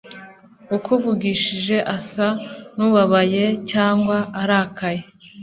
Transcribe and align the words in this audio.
akuvugishije 0.75 1.77
asa 1.95 2.27
n 2.77 2.79
ubabaye 2.87 3.45
cyangwa 3.71 4.17
arakaye 4.41 5.01